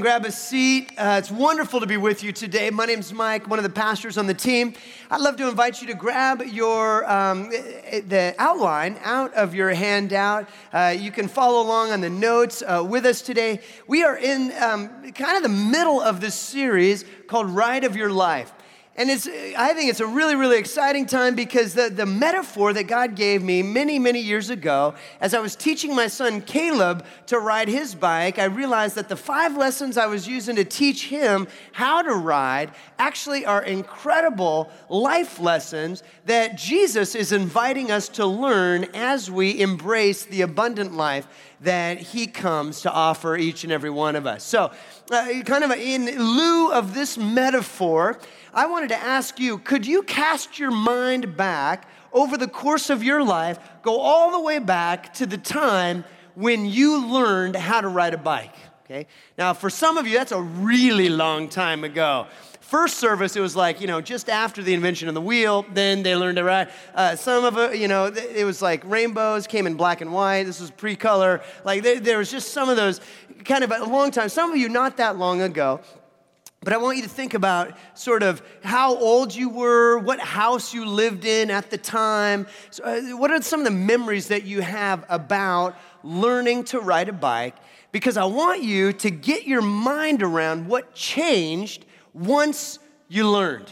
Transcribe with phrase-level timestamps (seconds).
[0.00, 0.90] and grab a seat.
[0.96, 2.70] Uh, it's wonderful to be with you today.
[2.70, 4.72] My name's Mike, one of the pastors on the team.
[5.10, 10.48] I'd love to invite you to grab your um, the outline out of your handout.
[10.72, 13.60] Uh, you can follow along on the notes uh, with us today.
[13.86, 18.10] We are in um, kind of the middle of this series called Ride of Your
[18.10, 18.54] Life.
[19.00, 22.82] And it's, I think it's a really, really exciting time because the, the metaphor that
[22.82, 27.38] God gave me many, many years ago, as I was teaching my son Caleb to
[27.38, 31.48] ride his bike, I realized that the five lessons I was using to teach him
[31.72, 38.84] how to ride actually are incredible life lessons that Jesus is inviting us to learn
[38.92, 41.26] as we embrace the abundant life
[41.60, 44.44] that he comes to offer each and every one of us.
[44.44, 44.70] So,
[45.10, 48.18] uh, kind of in lieu of this metaphor,
[48.54, 53.04] I wanted to ask you could you cast your mind back over the course of
[53.04, 57.88] your life, go all the way back to the time when you learned how to
[57.88, 58.54] ride a bike?
[58.84, 59.06] Okay?
[59.38, 62.26] Now, for some of you, that's a really long time ago.
[62.70, 66.04] First service, it was like, you know, just after the invention of the wheel, then
[66.04, 66.68] they learned to ride.
[66.94, 70.44] Uh, some of it, you know, it was like rainbows came in black and white.
[70.44, 71.42] This was pre color.
[71.64, 73.00] Like, there, there was just some of those
[73.44, 74.28] kind of a long time.
[74.28, 75.80] Some of you, not that long ago.
[76.60, 80.72] But I want you to think about sort of how old you were, what house
[80.72, 82.46] you lived in at the time.
[82.70, 87.08] So, uh, what are some of the memories that you have about learning to ride
[87.08, 87.56] a bike?
[87.90, 93.70] Because I want you to get your mind around what changed once you learned.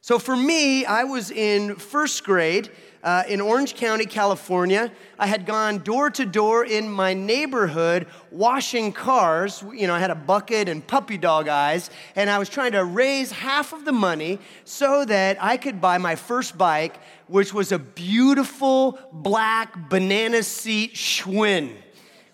[0.00, 2.70] So for me, I was in first grade
[3.02, 4.90] uh, in Orange County, California.
[5.18, 9.64] I had gone door to door in my neighborhood washing cars.
[9.72, 12.84] You know, I had a bucket and puppy dog eyes, and I was trying to
[12.84, 17.72] raise half of the money so that I could buy my first bike, which was
[17.72, 21.76] a beautiful black banana seat Schwinn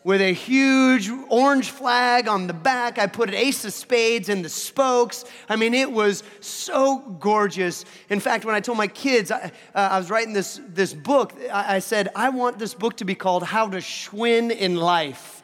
[0.09, 2.99] with a huge orange flag on the back.
[2.99, 5.27] I put an ace of spades in the spokes.
[5.51, 7.85] I mean, it was so gorgeous.
[8.09, 11.35] In fact, when I told my kids, I, uh, I was writing this, this book,
[11.53, 15.43] I, I, said, I want this book to be called How to Schwinn in Life.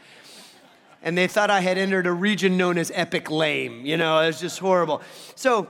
[1.02, 3.84] And they thought I had entered a region known as Epic Lame.
[3.84, 5.02] You know, it was just horrible.
[5.34, 5.68] So,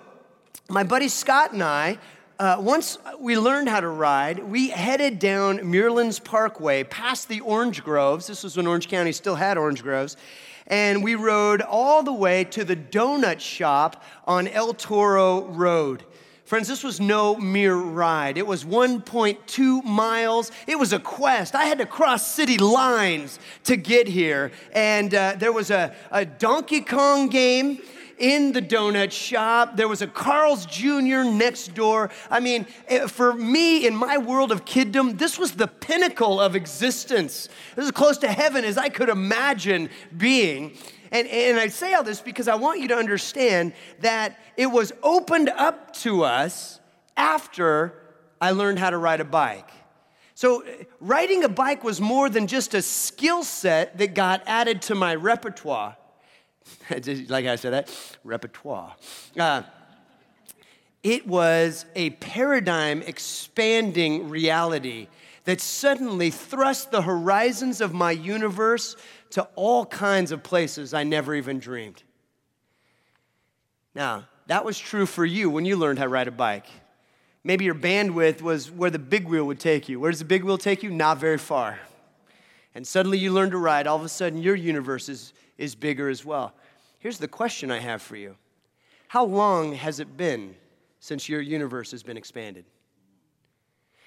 [0.70, 1.98] my buddy Scott and I
[2.38, 7.84] uh, once we learned how to ride, we headed down Muirlands Parkway past the orange
[7.84, 8.26] groves.
[8.26, 10.16] This was when Orange County still had orange groves.
[10.66, 16.04] And we rode all the way to the donut shop on El Toro Road.
[16.44, 18.36] Friends, this was no mere ride.
[18.36, 20.50] It was 1.2 miles.
[20.66, 21.54] It was a quest.
[21.54, 24.52] I had to cross city lines to get here.
[24.72, 27.80] And uh, there was a, a Donkey Kong game
[28.18, 29.76] in the donut shop.
[29.76, 31.24] There was a Carl's Jr.
[31.24, 32.10] next door.
[32.30, 36.56] I mean, eh, for me, in my world of kiddom, this was the pinnacle of
[36.56, 37.48] existence.
[37.76, 40.76] This is close to heaven as I could imagine being.
[41.10, 44.92] And, and I say all this because I want you to understand that it was
[45.02, 46.80] opened up to us
[47.16, 47.94] after
[48.40, 49.70] I learned how to ride a bike.
[50.34, 54.82] So, eh, riding a bike was more than just a skill set that got added
[54.82, 55.96] to my repertoire.
[57.28, 58.94] like I said, that repertoire.
[59.38, 59.62] Uh,
[61.02, 65.08] it was a paradigm expanding reality
[65.44, 68.96] that suddenly thrust the horizons of my universe
[69.30, 72.02] to all kinds of places I never even dreamed.
[73.94, 76.66] Now, that was true for you when you learned how to ride a bike.
[77.44, 80.00] Maybe your bandwidth was where the big wheel would take you.
[80.00, 80.90] Where does the big wheel take you?
[80.90, 81.78] Not very far.
[82.74, 86.08] And suddenly you learn to ride, all of a sudden your universe is is bigger
[86.08, 86.52] as well.
[86.98, 88.36] Here's the question I have for you
[89.08, 90.54] How long has it been
[91.00, 92.64] since your universe has been expanded?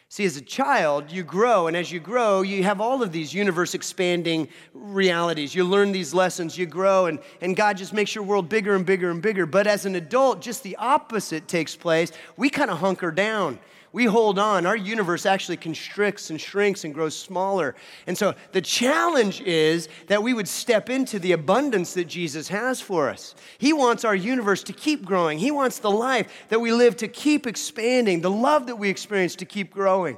[0.10, 3.34] See, as a child, you grow, and as you grow, you have all of these
[3.34, 5.54] universe expanding realities.
[5.54, 8.86] You learn these lessons, you grow, and, and God just makes your world bigger and
[8.86, 9.46] bigger and bigger.
[9.46, 12.14] But as an adult, just the opposite takes place.
[12.38, 13.60] We kind of hunker down
[13.94, 14.66] we hold on.
[14.66, 17.76] Our universe actually constricts and shrinks and grows smaller.
[18.06, 22.82] And so the challenge is that we would step into the abundance that Jesus has
[22.82, 23.34] for us.
[23.58, 27.08] He wants our universe to keep growing, He wants the life that we live to
[27.08, 30.18] keep expanding, the love that we experience to keep growing.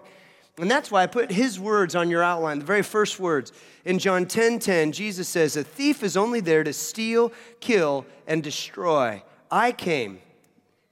[0.60, 3.54] And that's why I put his words on your outline, the very first words.
[3.86, 7.32] In John 10 10, Jesus says, A thief is only there to steal,
[7.62, 9.24] kill, and destroy.
[9.50, 10.20] I came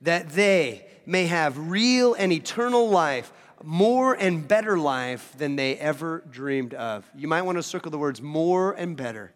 [0.02, 3.32] that they, may have real and eternal life,
[3.64, 7.10] more and better life than they ever dreamed of.
[7.16, 9.32] You might want to circle the words more and better.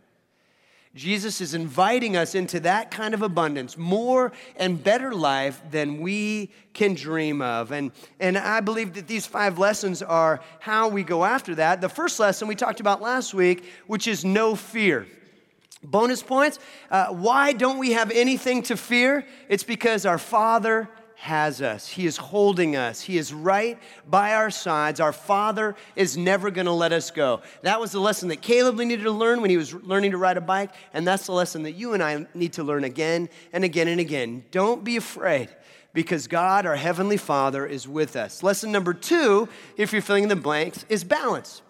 [0.93, 6.51] Jesus is inviting us into that kind of abundance, more and better life than we
[6.73, 7.71] can dream of.
[7.71, 11.79] And, and I believe that these five lessons are how we go after that.
[11.79, 15.07] The first lesson we talked about last week, which is no fear.
[15.81, 16.59] Bonus points
[16.91, 19.25] uh, why don't we have anything to fear?
[19.47, 20.89] It's because our Father
[21.21, 21.87] has us.
[21.87, 22.99] He is holding us.
[22.99, 23.77] He is right
[24.09, 24.99] by our sides.
[24.99, 27.41] Our Father is never going to let us go.
[27.61, 30.37] That was the lesson that Caleb needed to learn when he was learning to ride
[30.37, 33.63] a bike, and that's the lesson that you and I need to learn again and
[33.63, 34.45] again and again.
[34.49, 35.49] Don't be afraid
[35.93, 38.41] because God, our Heavenly Father, is with us.
[38.41, 39.47] Lesson number two,
[39.77, 41.61] if you're filling in the blanks, is balance.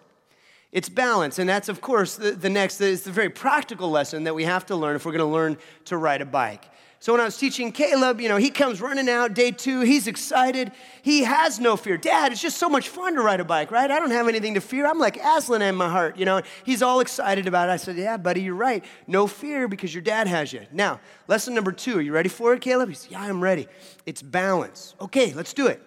[0.72, 4.34] It's balance, and that's, of course, the, the next, it's the very practical lesson that
[4.34, 6.64] we have to learn if we're going to learn to ride a bike.
[7.02, 9.80] So when I was teaching Caleb, you know, he comes running out day two.
[9.80, 10.70] He's excited.
[11.02, 11.96] He has no fear.
[11.96, 13.90] Dad, it's just so much fun to ride a bike, right?
[13.90, 14.86] I don't have anything to fear.
[14.86, 16.42] I'm like Aslan in my heart, you know.
[16.64, 17.72] He's all excited about it.
[17.72, 18.84] I said, Yeah, buddy, you're right.
[19.08, 20.64] No fear because your dad has you.
[20.70, 21.98] Now, lesson number two.
[21.98, 22.90] Are you ready for it, Caleb?
[22.90, 23.66] He Yeah, I'm ready.
[24.06, 24.94] It's balance.
[25.00, 25.82] Okay, let's do it.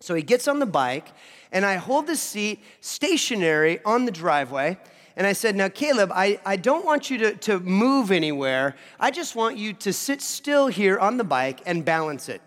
[0.00, 1.12] So he gets on the bike,
[1.52, 4.78] and I hold the seat stationary on the driveway.
[5.18, 8.76] And I said, Now, Caleb, I, I don't want you to, to move anywhere.
[9.00, 12.40] I just want you to sit still here on the bike and balance it.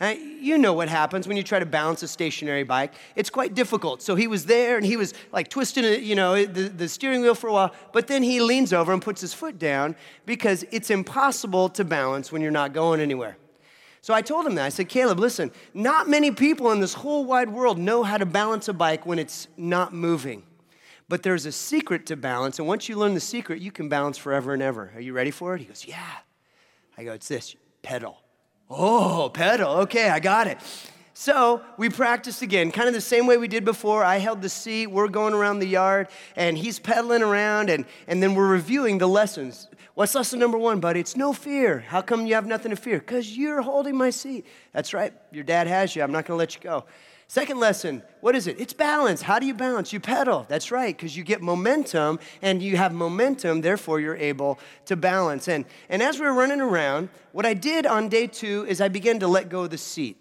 [0.00, 2.94] You know what happens when you try to balance a stationary bike.
[3.16, 4.00] It's quite difficult.
[4.00, 7.34] So he was there and he was like twisting you know, the, the steering wheel
[7.34, 10.90] for a while, but then he leans over and puts his foot down because it's
[10.90, 13.36] impossible to balance when you're not going anywhere.
[14.00, 14.66] So I told him that.
[14.66, 18.26] I said, Caleb, listen, not many people in this whole wide world know how to
[18.26, 20.44] balance a bike when it's not moving.
[21.08, 24.18] But there's a secret to balance, and once you learn the secret, you can balance
[24.18, 24.90] forever and ever.
[24.94, 25.60] Are you ready for it?
[25.60, 26.04] He goes, Yeah.
[26.96, 28.18] I go, It's this pedal.
[28.70, 29.70] Oh, pedal.
[29.78, 30.58] Okay, I got it.
[31.14, 34.04] So we practiced again, kind of the same way we did before.
[34.04, 36.06] I held the seat, we're going around the yard,
[36.36, 39.66] and he's pedaling around, and, and then we're reviewing the lessons.
[39.94, 41.00] What's lesson number one, buddy?
[41.00, 41.80] It's no fear.
[41.80, 43.00] How come you have nothing to fear?
[43.00, 44.46] Because you're holding my seat.
[44.72, 46.04] That's right, your dad has you.
[46.04, 46.84] I'm not going to let you go.
[47.30, 48.58] Second lesson, what is it?
[48.58, 49.20] It's balance.
[49.20, 49.92] How do you balance?
[49.92, 50.46] You pedal.
[50.48, 55.46] That's right, because you get momentum, and you have momentum, therefore you're able to balance.
[55.46, 58.88] And, and as we were running around, what I did on day two is I
[58.88, 60.16] began to let go of the seat.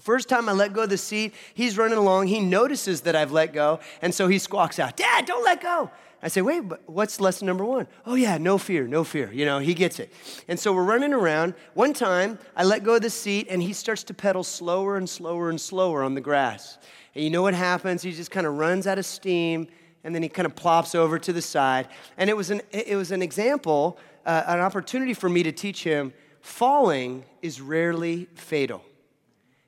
[0.00, 2.28] First time I let go of the seat, he's running along.
[2.28, 5.90] He notices that I've let go, and so he squawks out, Dad, don't let go.
[6.24, 7.86] I say, wait, what's lesson number one?
[8.06, 9.30] Oh, yeah, no fear, no fear.
[9.30, 10.10] You know, he gets it.
[10.48, 11.52] And so we're running around.
[11.74, 15.06] One time, I let go of the seat, and he starts to pedal slower and
[15.06, 16.78] slower and slower on the grass.
[17.14, 18.02] And you know what happens?
[18.02, 19.68] He just kind of runs out of steam,
[20.02, 21.88] and then he kind of plops over to the side.
[22.16, 25.84] And it was an, it was an example, uh, an opportunity for me to teach
[25.84, 28.82] him falling is rarely fatal.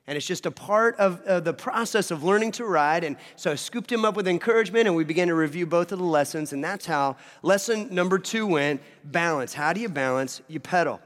[0.07, 3.03] And it's just a part of uh, the process of learning to ride.
[3.03, 5.99] And so I scooped him up with encouragement, and we began to review both of
[5.99, 6.53] the lessons.
[6.53, 9.53] And that's how lesson number two went balance.
[9.53, 10.41] How do you balance?
[10.47, 11.01] You pedal.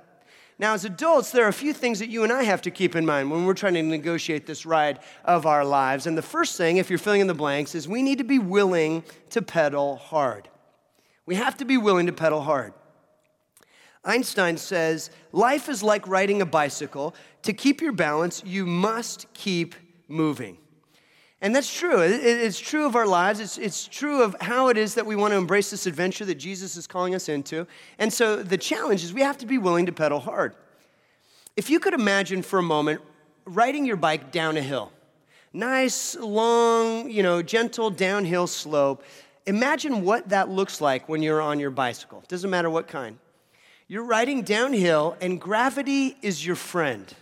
[0.59, 2.95] Now, as adults, there are a few things that you and I have to keep
[2.95, 6.05] in mind when we're trying to negotiate this ride of our lives.
[6.05, 8.37] And the first thing, if you're filling in the blanks, is we need to be
[8.37, 10.47] willing to pedal hard.
[11.25, 12.73] We have to be willing to pedal hard.
[14.03, 17.15] Einstein says, Life is like riding a bicycle.
[17.43, 19.75] To keep your balance, you must keep
[20.07, 20.57] moving.
[21.43, 21.99] And that's true.
[22.01, 23.39] It's true of our lives.
[23.39, 26.35] It's, it's true of how it is that we want to embrace this adventure that
[26.35, 27.65] Jesus is calling us into.
[27.97, 30.55] And so the challenge is we have to be willing to pedal hard.
[31.57, 33.01] If you could imagine for a moment
[33.45, 34.91] riding your bike down a hill,
[35.51, 39.03] nice, long, you know, gentle downhill slope,
[39.47, 42.23] imagine what that looks like when you're on your bicycle.
[42.27, 43.17] Doesn't matter what kind.
[43.91, 47.13] You're riding downhill, and gravity is your friend.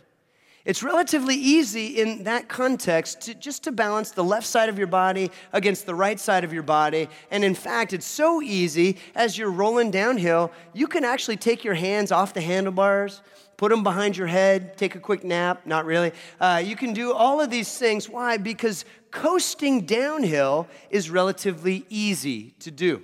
[0.65, 4.85] It's relatively easy in that context to, just to balance the left side of your
[4.85, 7.09] body against the right side of your body.
[7.31, 11.73] And in fact, it's so easy as you're rolling downhill, you can actually take your
[11.73, 13.23] hands off the handlebars,
[13.57, 15.65] put them behind your head, take a quick nap.
[15.65, 16.11] Not really.
[16.39, 18.07] Uh, you can do all of these things.
[18.07, 18.38] Why?
[18.38, 23.01] Because coasting downhill is relatively easy to do.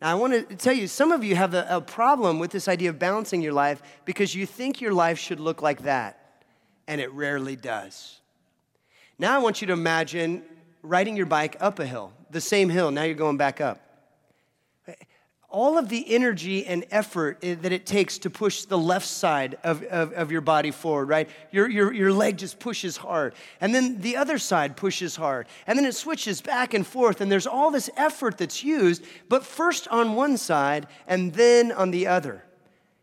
[0.00, 2.68] Now, I want to tell you, some of you have a, a, problem with this
[2.68, 6.44] idea of balancing your life because you think your life should look like that,
[6.86, 8.20] and it rarely does.
[9.18, 10.44] Now, I want you to imagine
[10.82, 13.87] riding your bike up a hill, the same hill, now you're going back up
[15.50, 19.82] all of the energy and effort that it takes to push the left side of,
[19.84, 21.28] of, of, your body forward, right?
[21.50, 23.34] Your, your, your leg just pushes hard.
[23.58, 25.46] And then the other side pushes hard.
[25.66, 27.22] And then it switches back and forth.
[27.22, 31.92] And there's all this effort that's used, but first on one side and then on
[31.92, 32.44] the other.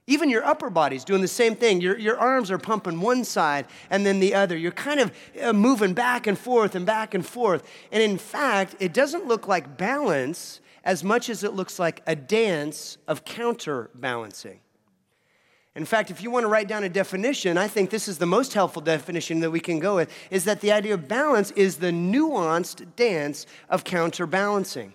[0.05, 1.81] Even your upper body's doing the same thing.
[1.81, 4.55] Your, your arms are pumping one side and then the other.
[4.55, 5.11] You're kind of
[5.41, 7.67] uh, moving back and forth and back and forth.
[7.91, 12.15] And in fact, it doesn't look like balance as much as it looks like a
[12.15, 14.59] dance of counterbalancing.
[15.75, 18.25] In fact, if you want to write down a definition, I think this is the
[18.25, 21.77] most helpful definition that we can go with is that the idea of balance is
[21.77, 24.93] the nuanced dance of counterbalancing.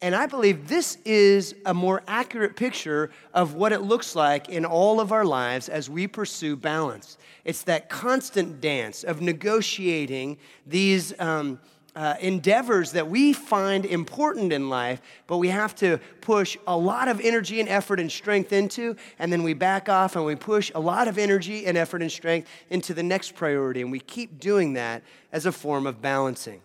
[0.00, 4.64] And I believe this is a more accurate picture of what it looks like in
[4.64, 7.18] all of our lives as we pursue balance.
[7.44, 11.18] It's that constant dance of negotiating these.
[11.20, 11.58] Um,
[11.98, 17.08] uh, endeavors that we find important in life, but we have to push a lot
[17.08, 20.70] of energy and effort and strength into, and then we back off and we push
[20.76, 23.82] a lot of energy and effort and strength into the next priority.
[23.82, 25.02] And we keep doing that
[25.32, 26.60] as a form of balancing.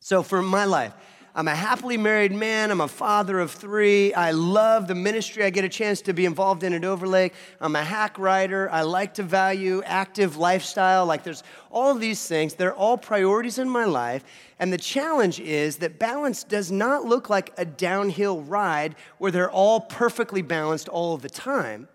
[0.00, 0.94] So, for my life,
[1.36, 2.70] I'm a happily married man.
[2.70, 4.14] I'm a father of three.
[4.14, 7.34] I love the ministry I get a chance to be involved in at Overlake.
[7.60, 8.70] I'm a hack writer.
[8.70, 11.06] I like to value active lifestyle.
[11.06, 12.54] Like there's all of these things.
[12.54, 14.22] They're all priorities in my life.
[14.60, 19.50] And the challenge is that balance does not look like a downhill ride where they're
[19.50, 21.88] all perfectly balanced all of the time.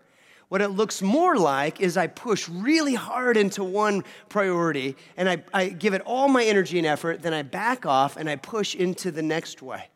[0.50, 5.44] What it looks more like is I push really hard into one priority and I,
[5.54, 8.74] I give it all my energy and effort, then I back off and I push
[8.74, 9.88] into the next way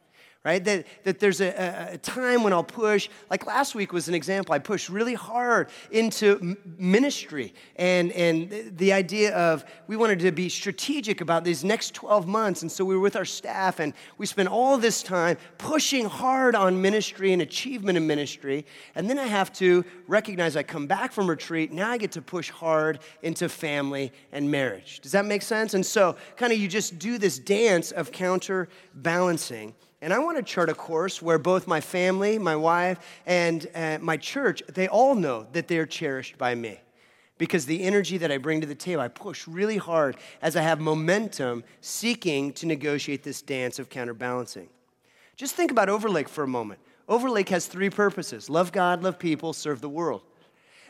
[0.45, 0.63] right?
[0.63, 4.55] That, that there's a, a, time when I'll push, like last week was an example.
[4.55, 10.51] I pushed really hard into ministry and, and the idea of we wanted to be
[10.51, 12.61] strategic about these next 12 months.
[12.61, 16.55] And so we were with our staff and we spent all this time pushing hard
[16.55, 18.67] on ministry and achievement in ministry.
[18.95, 21.73] And then I have to recognize I come back from retreat.
[21.73, 25.01] Now I get to push hard into family and marriage.
[25.01, 25.73] Does that make sense?
[25.73, 29.75] And so, kind of, you just do this dance of counterbalancing.
[30.05, 33.97] And I want to chart a course where both my family, my wife, and uh,
[34.03, 36.79] my church, they all know that they're cherished by me.
[37.39, 40.61] Because the energy that I bring to the table, I push really hard as I
[40.61, 44.69] have momentum seeking to negotiate this dance of counterbalancing.
[45.37, 46.81] Just think about Overlake for a moment.
[47.09, 50.21] Overlake has three purposes love God, love people, serve the world.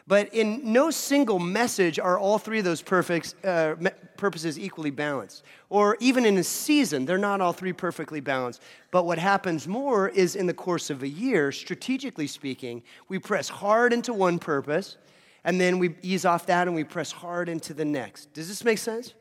[0.06, 3.76] But in no single message are all three of those perfect, uh,
[4.18, 5.44] purposes equally balanced.
[5.70, 8.60] Or even in a season, they're not all three perfectly balanced.
[8.90, 13.48] But what happens more is in the course of a year, strategically speaking, we press
[13.48, 14.98] hard into one purpose,
[15.42, 18.32] and then we ease off that and we press hard into the next.
[18.34, 19.14] Does this make sense?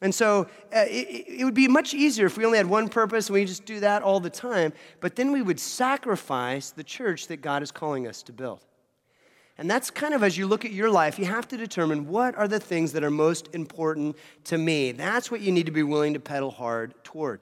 [0.00, 3.28] And so uh, it, it, would be much easier if we only had one purpose
[3.28, 7.28] and we just do that all the time, but then we would sacrifice the church
[7.28, 8.64] that God is calling us to build.
[9.62, 12.34] And that's kind of as you look at your life, you have to determine what
[12.34, 14.16] are the things that are most important
[14.46, 14.90] to me.
[14.90, 17.38] That's what you need to be willing to pedal hard toward.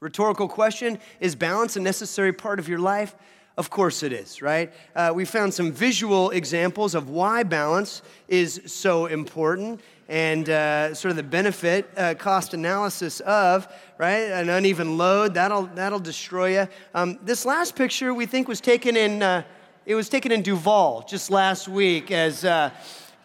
[0.00, 3.14] Rhetorical question Is balance a necessary part of your life?
[3.58, 4.72] Of course it is, right?
[4.96, 11.10] Uh, we found some visual examples of why balance is so important and uh, sort
[11.10, 13.68] of the benefit uh, cost analysis of,
[13.98, 14.20] right?
[14.20, 16.66] An uneven load, that'll, that'll destroy you.
[16.94, 19.42] Um, this last picture we think was taken in uh,
[19.86, 22.70] it was taken in Duvall just last week as uh,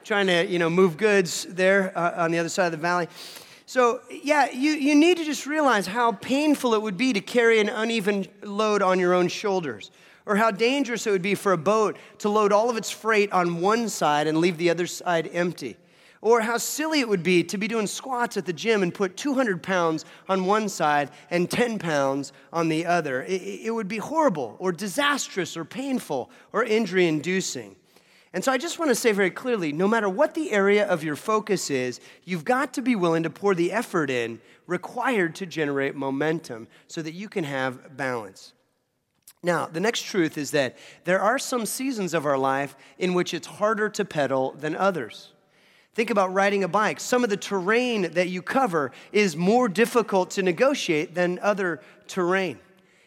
[0.04, 3.08] trying to, you know, move goods there uh, on the other side of the valley.
[3.66, 7.60] So, yeah, you, you need to just realize how painful it would be to carry
[7.60, 9.92] an uneven load on your own shoulders,
[10.26, 13.32] or how dangerous it would be for a boat to load all of its freight
[13.32, 15.78] on one side and leave the other side empty.
[16.22, 19.16] Or how silly it would be to be doing squats at the gym and put
[19.16, 23.26] 200 pounds on one side and 10 pounds on the other.
[23.28, 27.78] It, would be horrible or disastrous or painful or injury inducing.
[28.34, 31.04] And so I just want to say very clearly no matter what the area of
[31.04, 35.46] your focus is, you've got to be willing to pour the effort in required to
[35.46, 38.54] generate momentum so that you can have balance.
[39.42, 43.34] Now, the next truth is that there are some seasons of our life in which
[43.34, 45.32] it's harder to pedal than others.
[46.00, 46.98] Think about riding a bike.
[47.02, 52.58] Some of the terrain that you cover is more difficult to negotiate than other terrain.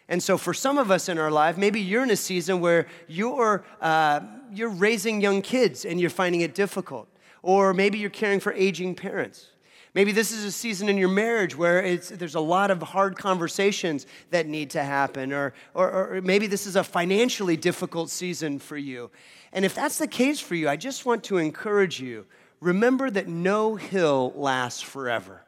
[0.07, 2.85] And so, for some of us in our life, maybe you're in a season where
[3.07, 4.19] you're, uh,
[4.53, 7.07] you're raising young kids and you're finding it difficult.
[7.41, 9.47] Or maybe you're caring for aging parents.
[9.95, 14.05] Maybe this is a season in your marriage where there's a lot of hard conversations
[14.29, 15.33] that need to happen.
[15.33, 19.09] Or, or, or maybe this is a financially difficult season for you.
[19.51, 22.27] And if that's the case for you, I just want to encourage you
[22.63, 25.41] remember that no hill lasts forever.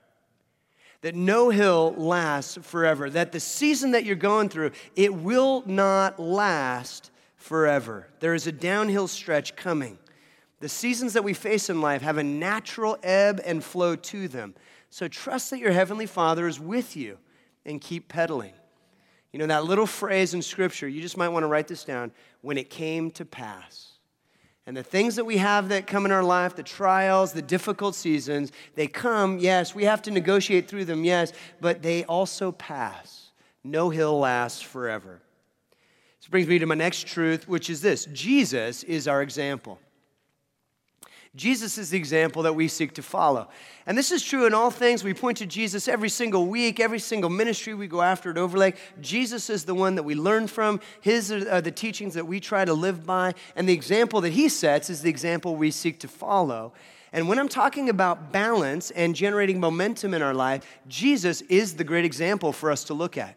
[1.02, 3.10] That no hill lasts forever.
[3.10, 8.08] That the season that you're going through, it will not last forever.
[8.20, 9.98] There is a downhill stretch coming.
[10.60, 14.56] The seasons that we face in life have a natural ebb and flow to them.
[14.90, 17.18] So trust that your Heavenly Father is with you
[17.66, 18.54] and keep pedaling.
[19.32, 22.12] You know, that little phrase in Scripture, you just might want to write this down
[22.42, 23.95] when it came to pass.
[24.68, 27.94] And the things that we have that come in our life, the trials, the difficult
[27.94, 33.30] seasons, they come, yes, we have to negotiate through them, yes, but they also pass.
[33.64, 35.22] No hill lasts forever.
[36.20, 39.80] This brings me to my next truth, which is this Jesus is our example.
[41.36, 43.50] Jesus is the example that we seek to follow.
[43.86, 45.04] And this is true in all things.
[45.04, 48.78] We point to Jesus every single week, every single ministry we go after at Overlake.
[49.02, 50.80] Jesus is the one that we learn from.
[51.02, 53.34] His are the teachings that we try to live by.
[53.56, 56.72] And the example that he sets is the example we seek to follow.
[57.12, 61.84] And when I'm talking about balance and generating momentum in our life, Jesus is the
[61.84, 63.36] great example for us to look at.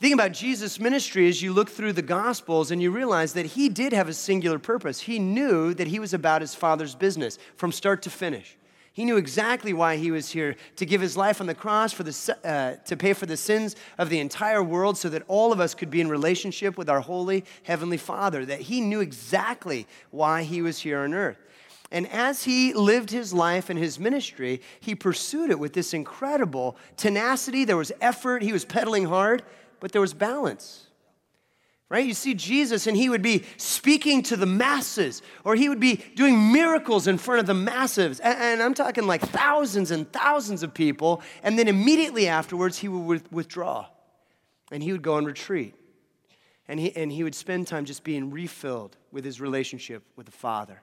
[0.00, 3.68] Think about Jesus' ministry as you look through the Gospels and you realize that he
[3.68, 5.00] did have a singular purpose.
[5.00, 8.56] He knew that he was about his Father's business from start to finish.
[8.92, 12.04] He knew exactly why he was here to give his life on the cross for
[12.04, 15.58] the, uh, to pay for the sins of the entire world so that all of
[15.58, 18.44] us could be in relationship with our holy heavenly Father.
[18.44, 21.38] That he knew exactly why he was here on earth.
[21.90, 26.76] And as he lived his life and his ministry, he pursued it with this incredible
[26.96, 27.64] tenacity.
[27.64, 29.42] There was effort, he was pedaling hard
[29.80, 30.86] but there was balance.
[31.90, 32.06] Right?
[32.06, 36.04] You see Jesus, and he would be speaking to the masses, or he would be
[36.16, 38.20] doing miracles in front of the masses.
[38.20, 41.22] And, I'm talking like thousands and thousands of people.
[41.42, 43.86] And then immediately afterwards, he would withdraw
[44.70, 45.74] and he would go on retreat.
[46.68, 50.32] And he, and he would spend time just being refilled with his relationship with the
[50.32, 50.82] Father.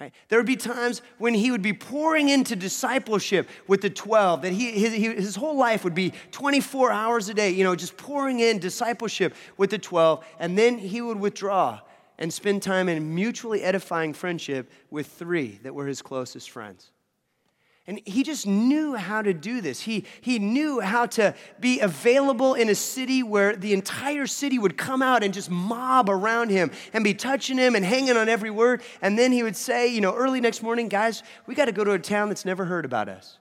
[0.00, 0.12] Right?
[0.28, 4.52] There would be times when he would be pouring into discipleship with the 12, that
[4.52, 8.40] he, his, his whole life would be 24 hours a day, you know, just pouring
[8.40, 11.80] in discipleship with the 12, and then he would withdraw
[12.18, 16.90] and spend time in mutually edifying friendship with three that were his closest friends.
[17.88, 19.80] And he just knew how to do this.
[19.80, 24.76] He, he knew how to be available in a city where the entire city would
[24.76, 28.50] come out and just mob around him and be touching him and hanging on every
[28.50, 28.82] word.
[29.00, 31.84] And then he would say, you know, early next morning, guys, we got to go
[31.84, 33.38] to a town that's never heard about us.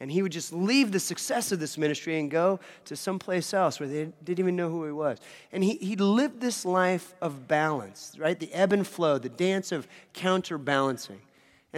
[0.00, 3.80] And he would just leave the success of this ministry and go to someplace else
[3.80, 5.18] where they didn't even know who he was.
[5.50, 8.38] And he, he lived this life of balance, right?
[8.38, 11.20] The ebb and flow, the dance of counterbalancing.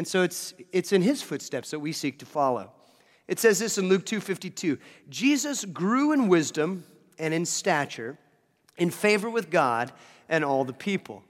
[0.01, 2.73] And so it's, it's in his footsteps that we seek to follow.
[3.29, 4.79] It says this in Luke 2:52.
[5.11, 6.85] Jesus grew in wisdom
[7.19, 8.17] and in stature,
[8.79, 9.93] in favor with God
[10.27, 11.23] and all the people.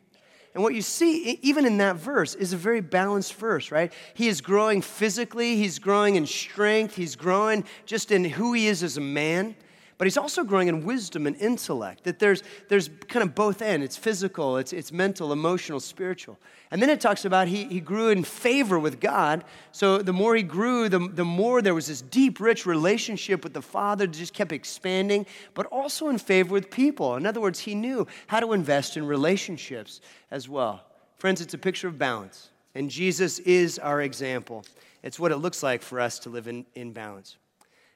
[0.54, 3.92] And what you see, even in that verse, is a very balanced verse, right?
[4.14, 8.84] He is growing physically, he's growing in strength, he's growing just in who he is
[8.84, 9.56] as a man
[10.00, 12.04] but he's also growing in wisdom and intellect.
[12.04, 16.38] That there's, there's kind of both ends it's physical, it's, it's mental, emotional, spiritual.
[16.70, 19.44] And then it talks about he, he grew in favor with God.
[19.72, 23.52] So the more he grew, the, the more there was this deep, rich relationship with
[23.52, 27.16] the Father that just kept expanding, but also in favor with people.
[27.16, 30.82] In other words, he knew how to invest in relationships as well.
[31.18, 32.48] Friends, it's a picture of balance.
[32.74, 34.64] And Jesus is our example.
[35.02, 37.36] It's what it looks like for us to live in, in balance.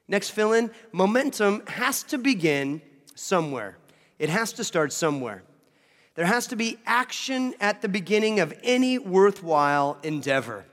[0.07, 2.81] Next fill in momentum has to begin
[3.15, 3.77] somewhere.
[4.19, 5.43] It has to start somewhere.
[6.15, 10.65] There has to be action at the beginning of any worthwhile endeavor.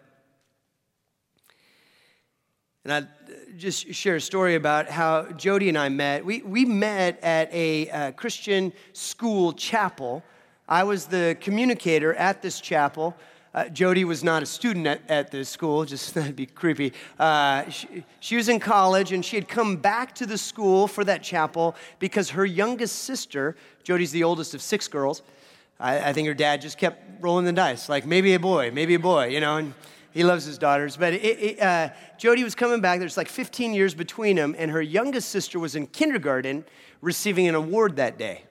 [2.85, 6.25] And I just share a story about how Jody and I met.
[6.25, 10.25] We, we met at a uh, Christian school chapel.
[10.69, 13.17] I was the communicator at this chapel.
[13.55, 16.93] Uh, Jody was not a student at, at this school, just that'd be creepy.
[17.19, 21.05] Uh, she, she was in college and she had come back to the school for
[21.05, 25.23] that chapel because her youngest sister, Jody's the oldest of six girls,
[25.79, 28.95] I, I think her dad just kept rolling the dice, like maybe a boy, maybe
[28.95, 29.75] a boy, you know, and
[30.13, 30.97] he loves his daughters.
[30.97, 34.71] But it, it, uh, Jody was coming back, there's like 15 years between them, and
[34.71, 36.65] her youngest sister was in kindergarten
[37.01, 38.45] receiving an award that day.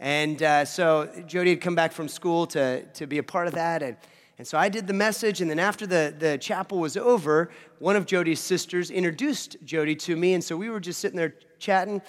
[0.00, 3.54] And uh, so Jody had come back from school to, to be a part of
[3.54, 3.82] that.
[3.82, 3.96] And
[4.38, 7.96] and so I did the message, and then after the, the chapel was over, one
[7.96, 10.34] of Jody's sisters introduced Jody to me.
[10.34, 12.00] And so we were just sitting there chatting,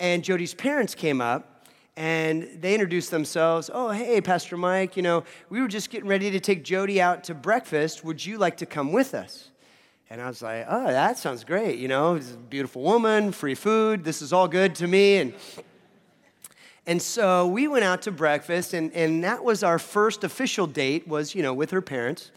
[0.00, 3.70] and Jody's parents came up and they introduced themselves.
[3.72, 7.24] Oh, hey, Pastor Mike, you know, we were just getting ready to take Jody out
[7.24, 8.04] to breakfast.
[8.04, 9.50] Would you like to come with us?
[10.10, 11.78] And I was like, oh, that sounds great.
[11.78, 14.04] You know, beautiful woman, free food.
[14.04, 15.16] This is all good to me.
[15.16, 15.34] And
[16.86, 21.08] and so we went out to breakfast, and, and that was our first official date,
[21.08, 22.30] was, you know, with her parents.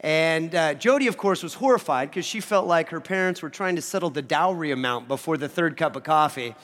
[0.00, 3.76] And uh, Jody, of course, was horrified because she felt like her parents were trying
[3.76, 6.54] to settle the dowry amount before the third cup of coffee.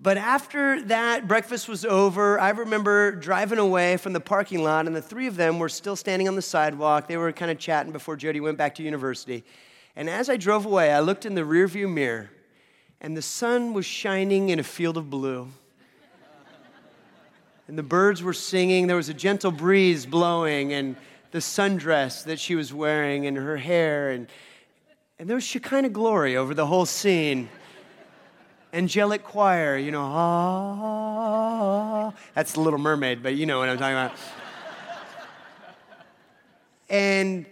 [0.00, 4.94] But after that breakfast was over, I remember driving away from the parking lot, and
[4.94, 7.08] the three of them were still standing on the sidewalk.
[7.08, 9.44] They were kind of chatting before Jody went back to university.
[9.96, 12.30] And as I drove away, I looked in the rearview mirror,
[13.04, 15.46] and the sun was shining in a field of blue.
[17.68, 18.86] And the birds were singing.
[18.86, 20.96] There was a gentle breeze blowing, and
[21.30, 24.26] the sundress that she was wearing, and her hair, and,
[25.18, 27.50] and there was Shekinah glory over the whole scene.
[28.72, 31.34] Angelic choir, you know, ah.
[32.34, 34.16] That's the Little Mermaid, but you know what I'm talking about.
[36.88, 37.44] And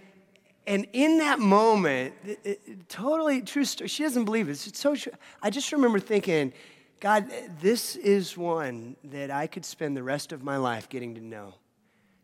[0.66, 3.88] and in that moment, it, it, totally true story.
[3.88, 4.52] She doesn't believe it.
[4.66, 4.94] It's so.
[5.42, 6.52] I just remember thinking,
[7.00, 7.28] God,
[7.60, 11.54] this is one that I could spend the rest of my life getting to know,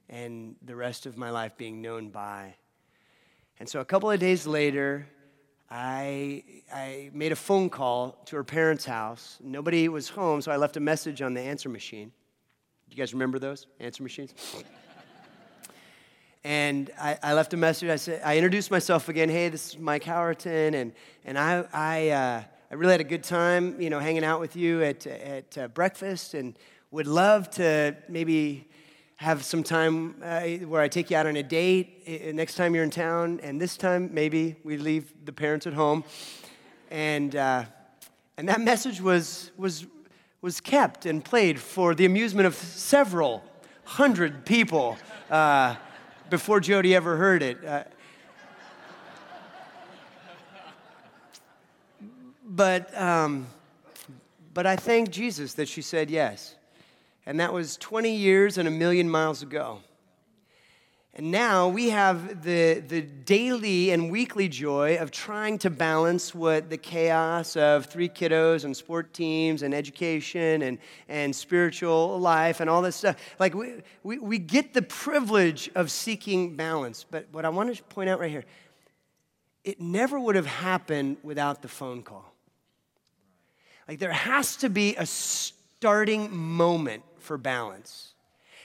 [0.09, 2.55] and the rest of my life being known by.
[3.59, 5.09] And so, a couple of days later,
[5.69, 9.39] I, I made a phone call to her parents' house.
[9.43, 12.13] Nobody was home, so I left a message on the answer machine.
[12.89, 14.33] Do you guys remember those answer machines?
[16.45, 17.91] And I, I, left a message.
[17.91, 19.29] I said, I introduced myself again.
[19.29, 20.93] Hey, this is Mike Howerton, and
[21.25, 24.57] and I I, uh, I really had a good time, you know, hanging out with
[24.57, 26.57] you at at uh, breakfast, and
[26.91, 28.69] would love to maybe
[29.19, 32.73] have some time uh, where I take you out on a date uh, next time
[32.73, 36.05] you're in town, and this time maybe we leave the parents at home.
[36.89, 37.65] And, uh,
[38.37, 39.87] and that message was, was,
[40.41, 43.43] was kept and played for the amusement of several
[43.83, 44.97] hundred people
[45.31, 45.75] uh,
[46.31, 47.65] before Jody ever heard it.
[47.65, 47.85] Uh,
[52.45, 53.47] but, um,
[54.55, 56.55] but I thank Jesus that she said yes
[57.29, 59.81] and that was 20 years and a million miles ago.
[61.15, 66.71] And now we have the, the daily and weekly joy of trying to balance what
[66.71, 72.71] the chaos of three kiddos and sport teams and education and, and spiritual life and
[72.71, 73.17] all this stuff.
[73.41, 77.05] Like, we, we, we get the privilege of seeking balance.
[77.11, 78.45] But what I want to point out right here
[79.65, 82.33] it never would have happened without the phone call.
[83.87, 88.15] Like, there has to be a starting moment for balance.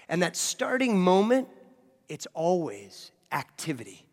[0.07, 1.49] And that starting moment,
[2.13, 4.05] it's always activity.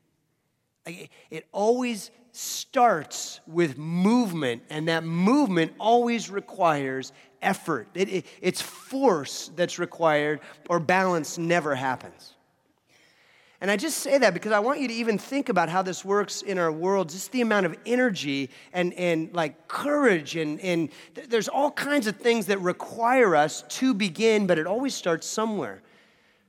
[0.86, 7.88] It always starts with movement, and that movement always requires effort.
[7.92, 12.32] It, it, it's force that's required, or balance never happens.
[13.60, 16.02] And I just say that because I want you to even think about how this
[16.02, 20.88] works in our world, just the amount of energy and, and like courage, and, and
[21.14, 25.26] th- there's all kinds of things that require us to begin, but it always starts
[25.26, 25.82] somewhere.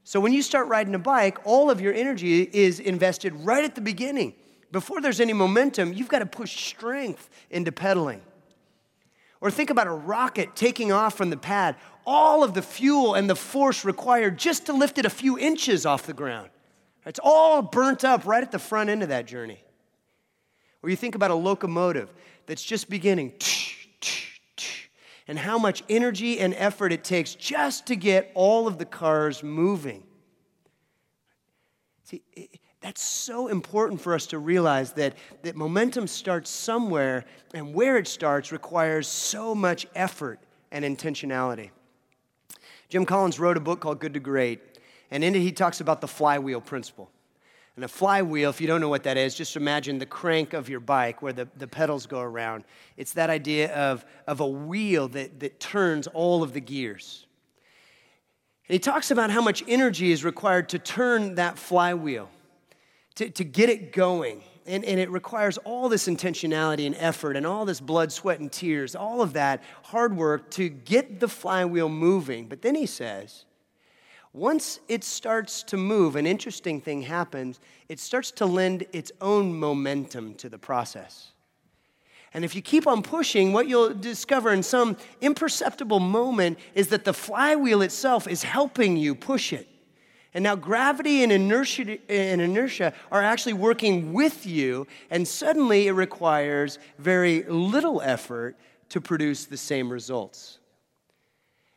[0.04, 3.76] So when you start riding a bike, all of your energy is invested right at
[3.76, 4.34] the beginning.
[4.72, 8.22] Before there's any momentum, you've got to push strength into pedaling.
[9.42, 13.30] Or think about a rocket taking off from the pad, all of the fuel and
[13.30, 16.50] the force required just to lift it a few inches off the ground.
[17.06, 19.60] It's all burnt up right at the front end of that journey.
[20.84, 22.12] Or you think about a locomotive
[22.46, 23.34] that's just beginning,
[25.28, 29.44] and how much energy and effort it takes just to get all of the cars
[29.44, 30.04] moving.
[32.04, 32.22] See,
[32.82, 38.08] that's so important for us to realize that, that momentum starts somewhere, and where it
[38.08, 40.40] starts requires so much effort
[40.72, 41.70] and intentionality.
[42.90, 44.60] Jim Collins wrote a book called Good to Great.
[45.12, 47.10] And in it, he talks about the flywheel principle.
[47.76, 50.68] And a flywheel, if you don't know what that is, just imagine the crank of
[50.68, 52.66] your bike where the, the pedals go around.
[52.98, 57.26] It's that idea of, of a wheel that, that turns all of the gears.
[58.68, 62.30] And he talks about how much energy is required to turn that flywheel,
[63.16, 64.44] to, to get it going.
[64.66, 68.52] And, and it requires all this intentionality and effort and all this blood, sweat, and
[68.52, 72.48] tears, all of that hard work to get the flywheel moving.
[72.48, 73.46] But then he says,
[74.34, 77.60] once it starts to move, an interesting thing happens.
[77.89, 81.32] It starts to lend its own momentum to the process.
[82.34, 87.04] And if you keep on pushing, what you'll discover in some imperceptible moment is that
[87.04, 89.67] the flywheel itself is helping you push it.
[90.34, 95.91] And now gravity and inertia, and inertia are actually working with you, and suddenly it
[95.91, 98.56] requires very little effort
[98.89, 100.60] to produce the same results.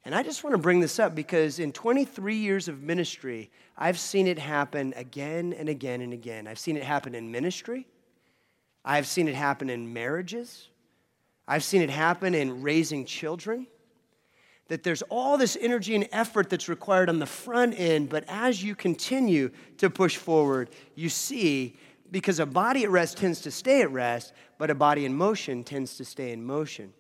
[0.05, 3.99] And I just want to bring this up because in 23 years of ministry, I've
[3.99, 6.47] seen it happen again and again and again.
[6.47, 7.87] I've seen it happen in ministry,
[8.85, 10.69] I've seen it happen in marriages,
[11.49, 13.67] I've seen it happen in raising children.
[14.69, 18.63] That there's all this energy and effort that's required on the front end, but as
[18.63, 21.77] you continue to push forward, you see
[22.11, 25.65] because a body at rest tends to stay at rest, but a body in motion
[25.65, 26.95] tends to stay in motion.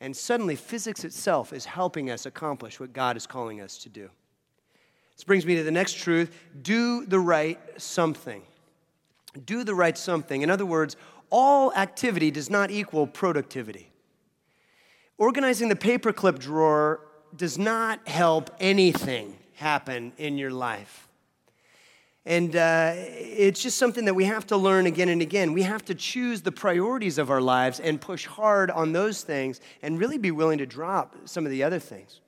[0.00, 4.10] And suddenly, physics itself is helping us accomplish what God is calling us to do.
[5.16, 6.30] This brings me to the next truth
[6.60, 8.42] do the right something.
[9.44, 10.42] Do the right something.
[10.42, 10.96] In other words,
[11.30, 13.90] all activity does not equal productivity.
[15.18, 17.00] Organizing the paperclip drawer
[17.34, 21.05] does not help anything happen in your life.
[22.26, 25.52] And uh, it's just something that we have to learn again and again.
[25.52, 29.60] We have to choose the priorities of our lives and push hard on those things
[29.80, 32.20] and really be willing to drop some of the other things.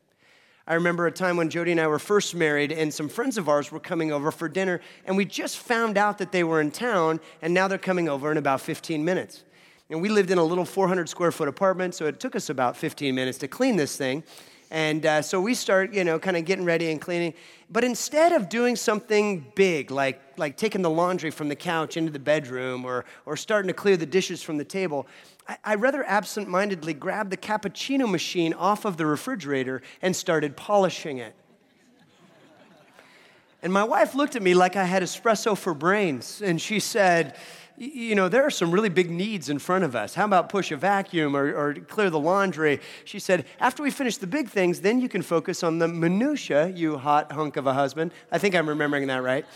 [0.69, 3.49] I remember a time when Jody and I were first married, and some friends of
[3.49, 6.71] ours were coming over for dinner, and we just found out that they were in
[6.71, 9.45] town, and now they're coming over in about 15 minutes.
[9.89, 12.77] And we lived in a little 400 square foot apartment, so it took us about
[12.77, 14.23] 15 minutes to clean this thing.
[14.71, 17.35] And uh, so we start, you know, kind of getting ready and cleaning.
[17.71, 22.13] But instead of doing something big, like, like taking the laundry from the couch into
[22.13, 25.07] the bedroom or, or starting to clear the dishes from the table,
[25.49, 30.57] I, I rather absent mindedly grabbed the cappuccino machine off of the refrigerator and started
[30.57, 31.35] polishing it.
[33.63, 37.35] And my wife looked at me like I had espresso for brains, and she said,
[37.79, 40.15] you know, there are some really big needs in front of us.
[40.15, 42.81] How about push a vacuum or, or, clear the laundry?
[43.05, 46.69] She said, after we finish the big things, then you can focus on the minutia,
[46.69, 48.13] you hot hunk of a husband.
[48.33, 49.47] I think I'm remembering that right.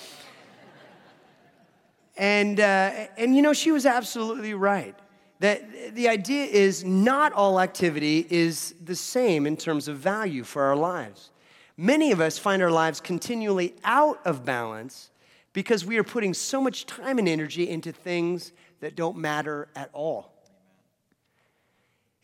[2.16, 4.94] and, uh, and you know, she was absolutely right.
[5.40, 10.62] That the idea is not all activity is the same in terms of value for
[10.62, 11.30] our lives.
[11.76, 15.10] Many of us find our lives continually out of balance
[15.52, 19.90] because we are putting so much time and energy into things that don't matter at
[19.92, 20.32] all.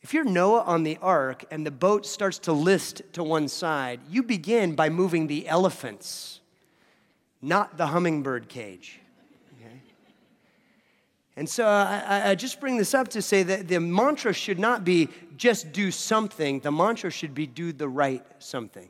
[0.00, 4.00] If you're Noah on the ark and the boat starts to list to one side,
[4.08, 6.40] you begin by moving the elephants,
[7.42, 9.00] not the hummingbird cage.
[9.60, 9.82] Okay?
[11.36, 14.84] And so I, I just bring this up to say that the mantra should not
[14.84, 18.88] be just do something, the mantra should be do the right something.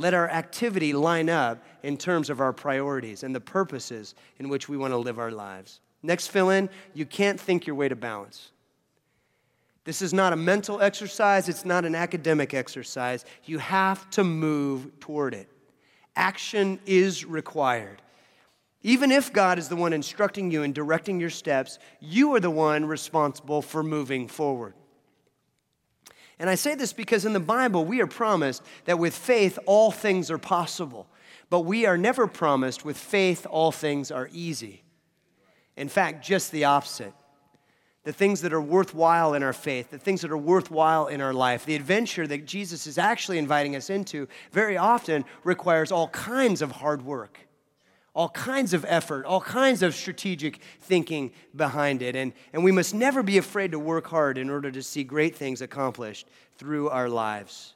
[0.00, 4.66] Let our activity line up in terms of our priorities and the purposes in which
[4.66, 5.80] we want to live our lives.
[6.02, 8.52] Next fill in, you can't think your way to balance.
[9.84, 13.26] This is not a mental exercise, it's not an academic exercise.
[13.44, 15.50] You have to move toward it.
[16.16, 18.00] Action is required.
[18.82, 22.50] Even if God is the one instructing you and directing your steps, you are the
[22.50, 24.72] one responsible for moving forward.
[26.40, 29.90] And I say this because in the Bible, we are promised that with faith, all
[29.90, 31.06] things are possible.
[31.50, 34.82] But we are never promised with faith, all things are easy.
[35.76, 37.12] In fact, just the opposite.
[38.04, 41.34] The things that are worthwhile in our faith, the things that are worthwhile in our
[41.34, 46.62] life, the adventure that Jesus is actually inviting us into, very often requires all kinds
[46.62, 47.38] of hard work
[48.14, 52.16] all kinds of effort, all kinds of strategic thinking behind it.
[52.16, 55.36] And, and we must never be afraid to work hard in order to see great
[55.36, 57.74] things accomplished through our lives.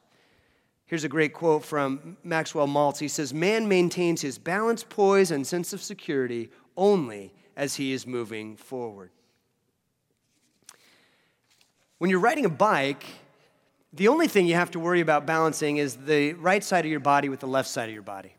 [0.87, 2.99] Here's a great quote from Maxwell Maltz.
[2.99, 8.05] He says, Man maintains his balance, poise, and sense of security only as he is
[8.05, 9.09] moving forward.
[11.97, 13.05] When you're riding a bike,
[13.93, 16.99] the only thing you have to worry about balancing is the right side of your
[16.99, 18.34] body with the left side of your body.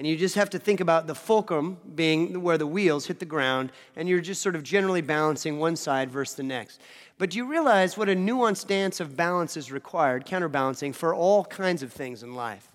[0.00, 3.26] And you just have to think about the fulcrum being where the wheels hit the
[3.26, 6.80] ground, and you're just sort of generally balancing one side versus the next.
[7.18, 11.44] But do you realize what a nuanced dance of balance is required, counterbalancing, for all
[11.44, 12.66] kinds of things in life.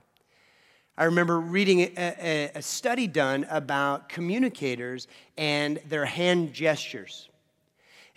[0.99, 7.29] I remember reading a, a, a study done about communicators and their hand gestures.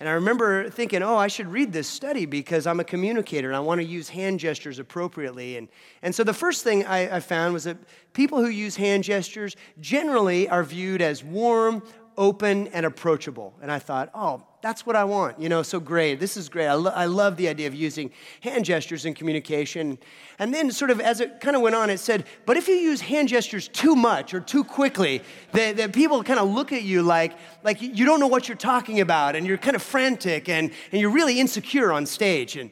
[0.01, 3.57] And I remember thinking, oh, I should read this study because I'm a communicator and
[3.57, 5.57] I want to use hand gestures appropriately.
[5.57, 5.69] And,
[6.03, 7.79] and so the first thing I, I found was that
[8.13, 11.83] people who use hand gestures generally are viewed as warm,
[12.17, 13.55] open, and approachable.
[13.61, 15.41] And I thought, oh, that's what I want.
[15.41, 16.19] You know, so great.
[16.19, 16.67] This is great.
[16.67, 19.99] I, lo- I love the idea of using hand gestures in communication.
[20.39, 22.75] And then, sort of as it kind of went on, it said, but if you
[22.75, 26.83] use hand gestures too much or too quickly, that, that people kind of look at
[26.83, 30.49] you like, like you don't know what you're talking about and you're kind of frantic
[30.49, 32.57] and, and you're really insecure on stage.
[32.57, 32.71] And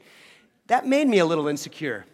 [0.66, 2.05] that made me a little insecure.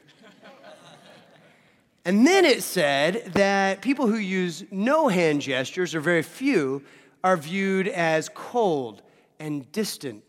[2.04, 6.82] and then it said that people who use no hand gestures, or very few,
[7.24, 9.00] are viewed as cold
[9.42, 10.22] and distant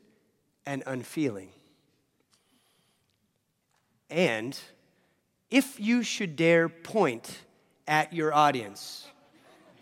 [0.65, 1.49] and unfeeling.
[4.09, 4.57] And
[5.51, 7.37] if you should dare point
[7.87, 9.05] at your audience,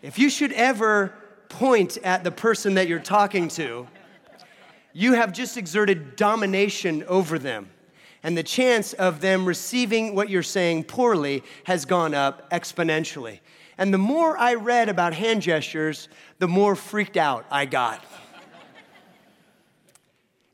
[0.02, 1.14] if you should ever
[1.48, 3.88] point at the person that you're talking to,
[4.92, 7.70] you have just exerted domination over them.
[8.22, 13.40] And the chance of them receiving what you're saying poorly has gone up exponentially.
[13.78, 18.04] And the more I read about hand gestures, the more freaked out I got.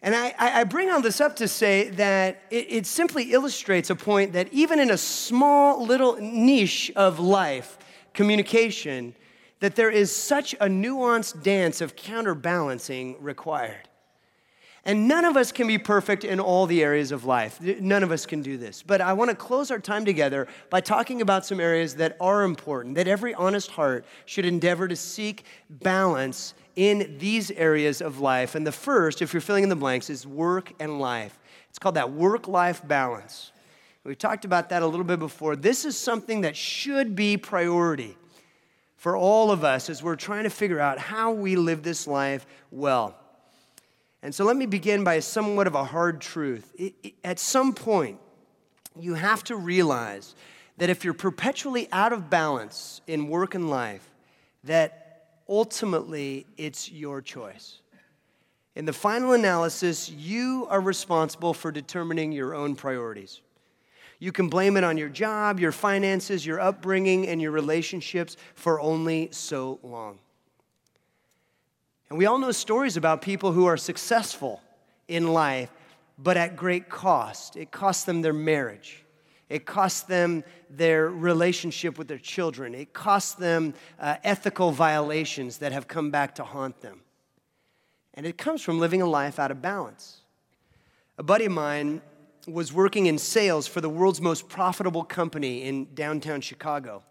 [0.01, 3.97] And I, I, bring all this up to say that it, it simply illustrates a
[3.97, 7.79] point that even in a small little niche of life,
[8.15, 9.15] communication,
[9.59, 13.89] that there is such a nuanced dance of counterbalancing required.
[14.85, 17.61] And none of us can be perfect in all the areas of life.
[17.61, 18.83] None of us can do this.
[18.83, 22.43] But I want to close our time together by talking about some areas that are
[22.43, 28.55] important, that every honest heart should endeavor to seek balance in these areas of life.
[28.55, 31.38] And the first, if you're filling in the blanks, is work and life.
[31.69, 33.53] It's called that work life balance.
[34.05, 35.55] We talked about that a little bit before.
[35.55, 38.17] This is something that should be priority
[38.97, 42.47] for all of us as we're trying to figure out how we live this life
[42.71, 43.14] well.
[44.23, 46.73] And so let me begin by somewhat of a hard truth.
[46.77, 48.19] It, it, at some point,
[48.99, 50.35] you have to realize
[50.79, 54.09] that if you're perpetually out of balance in work and life,
[54.65, 57.81] that ultimately it's your choice.
[58.75, 63.41] In the final analysis, you are responsible for determining your own priorities.
[64.21, 68.81] You can blame it on your job, your finances, your upbringing, and your relationships for
[68.81, 70.19] only so long.
[72.09, 74.62] And we all know stories about people who are successful
[75.09, 75.71] in life,
[76.18, 77.57] but at great cost.
[77.57, 79.05] It cost them their marriage.
[79.49, 82.75] It cost them their relationship with their children.
[82.75, 87.01] It cost them uh, ethical violations that have come back to haunt them.
[88.14, 90.21] And it comes from living a life out of balance.
[91.18, 92.03] A buddy of mine
[92.47, 97.03] was working in sales for the world's most profitable company in downtown Chicago.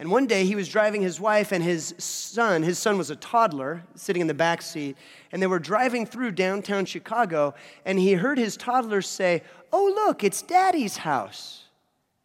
[0.00, 3.16] And one day he was driving his wife and his son, his son was a
[3.16, 4.96] toddler sitting in the back seat,
[5.30, 9.42] and they were driving through downtown Chicago, and he heard his toddler say,
[9.74, 11.64] Oh, look, it's daddy's house,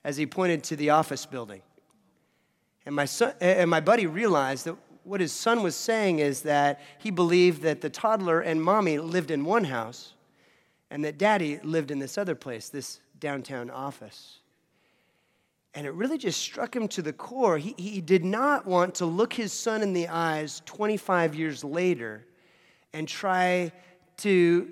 [0.05, 1.61] as he pointed to the office building.
[2.85, 6.79] And my, son, and my buddy realized that what his son was saying is that
[6.97, 10.13] he believed that the toddler and mommy lived in one house,
[10.89, 14.39] and that daddy lived in this other place, this downtown office.
[15.75, 17.57] And it really just struck him to the core.
[17.57, 22.25] He, he did not want to look his son in the eyes 25 years later
[22.93, 23.73] and try
[24.17, 24.71] to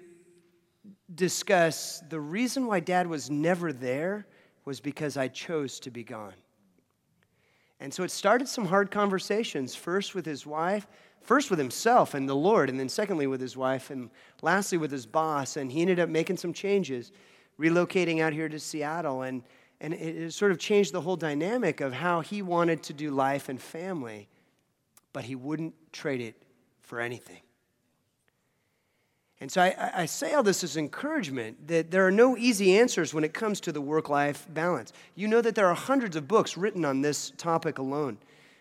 [1.13, 4.25] discuss the reason why dad was never there
[4.63, 6.33] was because I chose to be gone.
[7.81, 10.87] And so it started some hard conversations, first with his wife,
[11.21, 14.09] first with himself and the Lord, and then secondly with his wife, and
[14.41, 15.57] lastly with his boss.
[15.57, 17.11] And he ended up making some changes,
[17.59, 19.23] relocating out here to Seattle.
[19.23, 19.43] And,
[19.83, 23.49] and it sort of changed the whole dynamic of how he wanted to do life
[23.49, 24.29] and family,
[25.11, 26.35] but he wouldn't trade it
[26.79, 27.41] for anything.
[29.41, 33.13] And so I, I, say all this as encouragement that there are no easy answers
[33.13, 34.93] when it comes to the work life balance.
[35.15, 38.19] You know that there are hundreds of books written on this topic alone.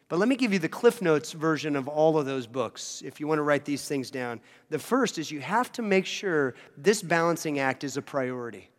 [0.08, 3.20] But let me give you the Cliff Notes version of all of those books if
[3.20, 4.40] you want to write these things down.
[4.70, 8.71] The first is you have to make sure this balancing act is a priority.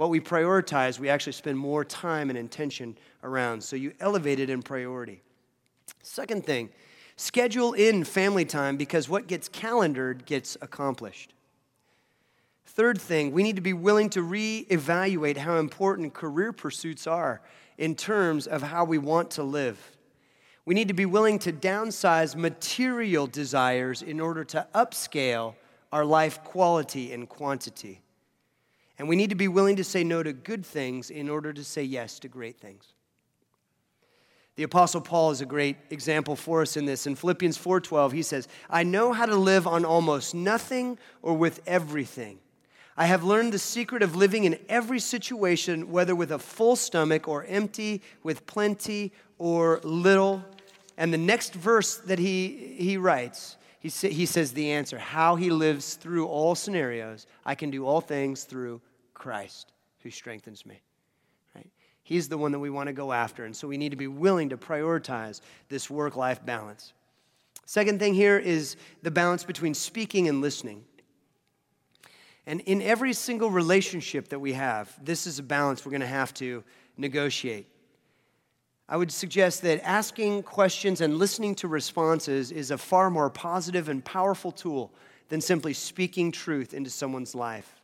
[0.00, 3.62] What we prioritize, we actually spend more time and intention around.
[3.62, 5.20] So you elevate it in priority.
[6.02, 6.70] Second thing,
[7.16, 11.34] schedule in family time because what gets calendared gets accomplished.
[12.64, 17.42] Third thing, we need to be willing to reevaluate how important career pursuits are
[17.76, 19.98] in terms of how we want to live.
[20.64, 25.56] We need to be willing to downsize material desires in order to upscale
[25.92, 28.00] our life quality and quantity.
[29.00, 31.64] And we need to be willing to say no to good things in order to
[31.64, 32.92] say yes to great things.
[34.56, 37.06] The apostle Paul is a great example for us in this.
[37.06, 41.62] In Philippians 4:12, he says, "I know how to live on almost nothing or with
[41.66, 42.40] everything.
[42.94, 47.26] I have learned the secret of living in every situation, whether with a full stomach
[47.26, 50.44] or empty, with plenty or little.
[50.98, 55.36] And the next verse that he, he writes, he, sa- he says the answer how
[55.36, 57.26] he lives through all scenarios.
[57.46, 58.82] I can do all things through
[59.20, 60.80] Christ who strengthens me.
[61.54, 61.70] Right?
[62.02, 63.44] He's the one that we want to go after.
[63.44, 66.94] And so we need to be willing to prioritize this work life balance.
[67.66, 70.84] Second thing here is the balance between speaking and listening.
[72.46, 76.06] And in every single relationship that we have, this is a balance we're going to
[76.06, 76.64] have to
[76.96, 77.68] negotiate.
[78.88, 83.90] I would suggest that asking questions and listening to responses is a far more positive
[83.90, 84.92] and powerful tool
[85.28, 87.79] than simply speaking truth into someone's life.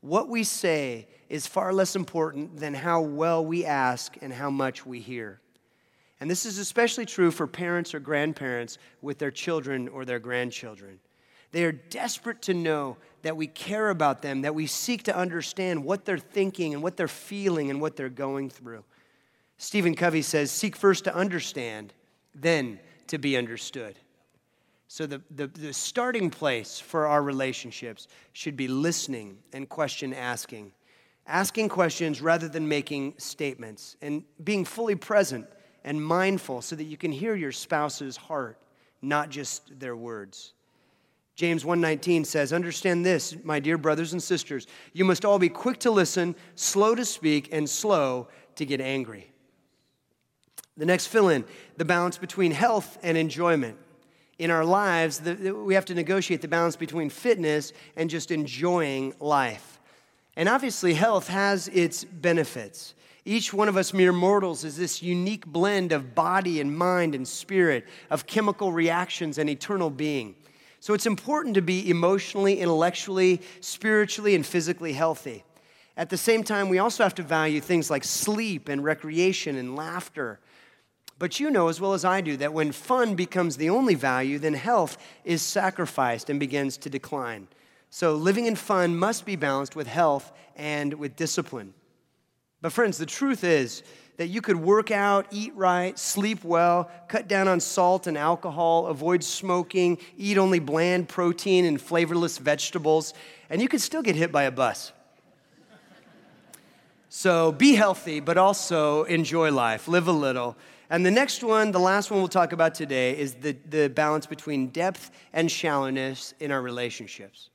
[0.00, 4.86] What we say is far less important than how well we ask and how much
[4.86, 5.40] we hear.
[6.20, 11.00] And this is especially true for parents or grandparents with their children or their grandchildren.
[11.52, 15.84] They are desperate to know that we care about them, that we seek to understand
[15.84, 18.84] what they're thinking and what they're feeling and what they're going through.
[19.58, 21.92] Stephen Covey says, Seek first to understand,
[22.34, 22.78] then
[23.08, 23.96] to be understood.
[24.92, 30.72] So, the, the, the, starting place for our relationships should be listening and question asking.
[31.28, 35.46] Asking questions rather than making statements, and being fully present
[35.84, 38.58] and mindful so that you can hear your spouse's heart,
[39.00, 40.54] not just their words.
[41.36, 45.78] James 1:19 says, "Understand this, my dear brothers and sisters, you must all be quick
[45.78, 48.26] to listen, slow to speak, and slow
[48.56, 49.30] to get angry."
[50.76, 51.44] The next fill in
[51.76, 53.78] the balance between health and enjoyment.
[54.40, 59.12] In our lives, the, we have to negotiate the balance between fitness and just enjoying
[59.20, 59.78] life.
[60.34, 62.94] And obviously, health has its benefits.
[63.26, 67.28] Each one of us mere mortals is this unique blend of body and mind and
[67.28, 70.34] spirit, of chemical reactions and eternal being.
[70.80, 75.44] So it's important to be emotionally, intellectually, spiritually, and physically healthy.
[75.98, 79.76] At the same time, we also have to value things like sleep and recreation and
[79.76, 80.40] laughter.
[81.20, 84.38] But you know as well as I do that when fun becomes the only value,
[84.38, 87.46] then health is sacrificed and begins to decline.
[87.90, 91.74] So living in fun must be balanced with health and with discipline.
[92.62, 93.82] But, friends, the truth is
[94.16, 98.86] that you could work out, eat right, sleep well, cut down on salt and alcohol,
[98.86, 103.12] avoid smoking, eat only bland protein and flavorless vegetables,
[103.50, 104.92] and you could still get hit by a bus.
[107.10, 110.56] So be healthy, but also enjoy life, live a little.
[110.90, 114.26] And the next one, the last one we'll talk about today, is the, the balance
[114.26, 117.50] between depth and shallowness in our relationships.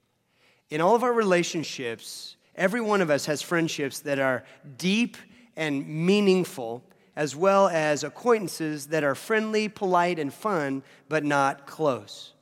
[0.70, 4.44] In all of our relationships, Every one of us has friendships that are
[4.78, 5.18] deep
[5.58, 6.84] and meaningful,
[7.16, 12.34] as well as acquaintances that are friendly, polite, and fun, but not close.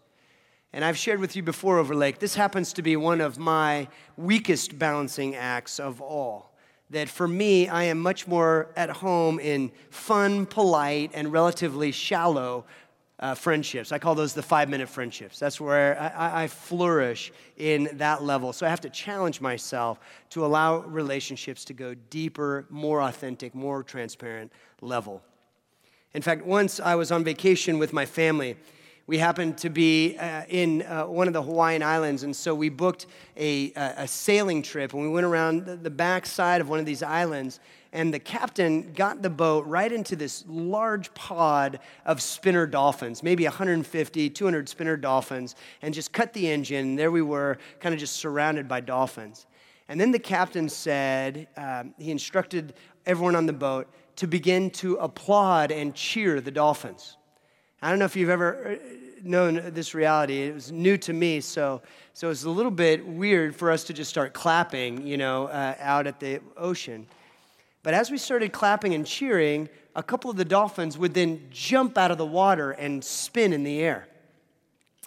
[0.72, 3.88] And I've shared with you before Overlake, this happens to be one of my
[4.18, 6.53] weakest balancing acts of all.
[6.94, 12.66] That for me, I am much more at home in fun, polite, and relatively shallow
[13.20, 13.91] uh, friendships.
[13.91, 15.39] I call those the five minute friendships.
[15.39, 18.54] That's where I, I, flourish in that level.
[18.54, 20.00] So I have to challenge myself
[20.32, 25.24] to allow relationships to go deeper, more authentic, more transparent level.
[26.14, 28.56] In fact, once I was on vacation with my family.
[29.06, 32.70] We happened to be uh, in uh, one of the Hawaiian Islands, and so we
[32.70, 36.80] booked a, a, sailing trip, and we went around the, the back side of one
[36.80, 37.60] of these islands
[37.93, 43.43] and the captain got the boat right into this large pod of spinner dolphins, maybe
[43.43, 46.95] 150, 200 spinner dolphins, and just cut the engine.
[46.95, 49.45] There we were, kind of just surrounded by dolphins.
[49.88, 52.74] And then the captain said, um, he instructed
[53.06, 57.18] everyone on the boat to begin to applaud and cheer the dolphins.
[57.84, 58.86] I don't know if you've ever uh,
[59.24, 60.44] known this reality.
[60.44, 61.82] It was new to me, so
[62.14, 65.76] so it's a little bit weird for us to just start clapping, you know, uh,
[65.80, 67.06] out at the ocean.
[67.84, 69.68] But as we started clapping and cheering,
[69.98, 73.66] a couple of the dolphins would then jump out of the water and spin in
[73.66, 74.08] the air.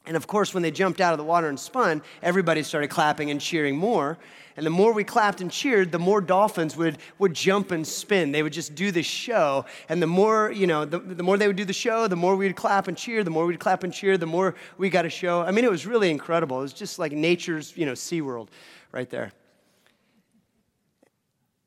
[0.07, 3.31] And of course, when they jumped out of the water and spun, everybody started clapping
[3.31, 4.19] and cheering more.
[4.57, 8.33] And the more we clapped and cheered, the more dolphins would, would jump and spin.
[8.33, 9.67] They would just do the show.
[9.89, 12.37] And the more, you know, the, the more they would do the show, the more
[12.37, 15.11] we'd clap and cheer, the more we'd clap and cheer, the more we got a
[15.11, 15.43] show.
[15.43, 16.59] I mean, it was really incredible.
[16.61, 18.49] It was just like nature's, you know, SeaWorld
[18.93, 19.33] right there.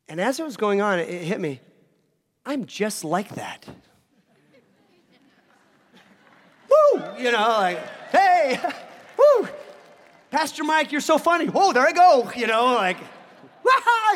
[0.08, 1.62] And as it was going on, it hit me
[2.50, 3.66] I'm just like that.
[6.94, 7.04] Woo!
[7.18, 7.80] You know, like,
[8.12, 8.60] hey,
[9.18, 9.48] woo!
[10.32, 11.48] Pastor Mike, you're so funny.
[11.48, 12.32] Whoa, there I go.
[12.36, 12.98] You know, like,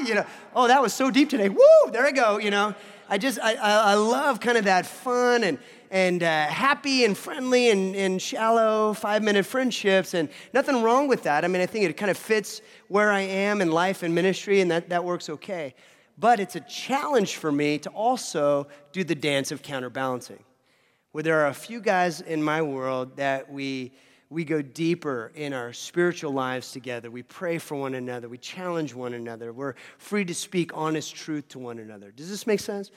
[0.05, 1.49] You know, oh, that was so deep today.
[1.49, 1.91] Woo!
[1.91, 2.37] There I go.
[2.37, 2.75] You know,
[3.09, 5.57] I just, I, I love kind of that fun and,
[5.91, 11.23] and uh, happy and friendly and, and shallow five minute friendships, and nothing wrong with
[11.23, 11.45] that.
[11.45, 14.61] I mean, I think it kind of fits where I am in life and ministry,
[14.61, 15.75] and that, that works okay.
[16.17, 20.43] But it's a challenge for me to also do the dance of counterbalancing,
[21.13, 23.93] where there are a few guys in my world that we
[24.29, 27.11] we go deeper in our spiritual lives together.
[27.11, 28.27] We pray for one another.
[28.27, 29.53] We challenge one another.
[29.53, 32.09] We're free to speak honest truth to one another.
[32.09, 32.89] Does this make sense?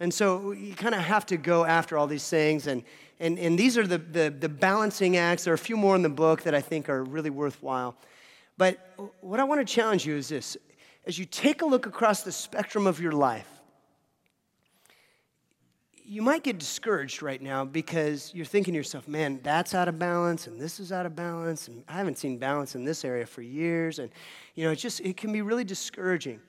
[0.00, 2.66] And so you kind of have to go after all these things.
[2.66, 2.84] And,
[3.18, 5.44] and, and these are the, the, the balancing acts.
[5.44, 7.96] There are a few more in the book that I think are really worthwhile.
[8.58, 8.78] But
[9.20, 10.58] what I want to challenge you is this
[11.06, 13.48] as you take a look across the spectrum of your life,
[16.08, 19.98] you might get discouraged right now because you're thinking to yourself, man, that's out of
[19.98, 23.26] balance and this is out of balance and I haven't seen balance in this area
[23.26, 24.10] for years and
[24.54, 26.40] you know, it just it can be really discouraging.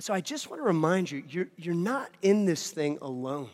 [0.00, 3.50] So I just want to remind you, you're, you're not in this thing alone.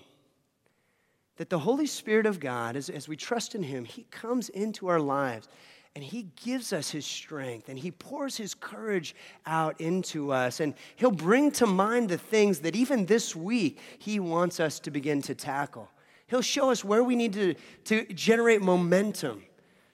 [1.37, 4.89] That the Holy Spirit of God, as, as we trust in Him, He comes into
[4.89, 5.49] our lives
[5.95, 9.15] and He gives us His strength and He pours His courage
[9.47, 10.61] out into us.
[10.61, 14.91] And He'll bring to mind the things that even this week He wants us to
[14.91, 15.89] begin to tackle.
[16.29, 19.43] He'll show us where we need to, to generate momentum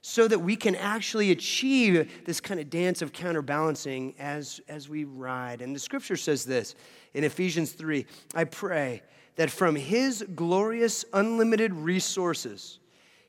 [0.07, 5.05] so that we can actually achieve this kind of dance of counterbalancing as, as we
[5.05, 5.63] ride.
[5.63, 6.75] And the scripture says this
[7.15, 9.03] in Ephesians 3 I pray
[9.37, 12.81] that from His glorious, unlimited resources,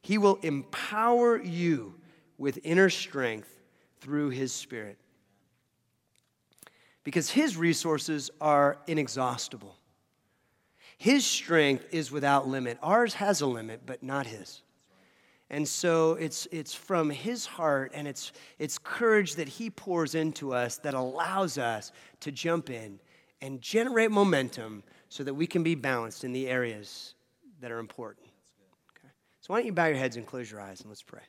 [0.01, 1.93] He will empower you
[2.37, 3.49] with inner strength
[3.99, 4.97] through His Spirit.
[7.03, 9.75] Because His resources are inexhaustible.
[10.97, 12.77] His strength is without limit.
[12.81, 14.61] Ours has a limit, but not His.
[15.49, 20.53] And so it's, it's from his heart and it's, it's courage that he pours into
[20.53, 22.99] us that allows us to jump in
[23.41, 27.13] and generate momentum so that we can be balanced in the areas
[27.61, 28.27] that are important.
[28.97, 29.09] Okay?
[29.41, 31.21] So why don't you bow your heads and close your eyes and let's pray.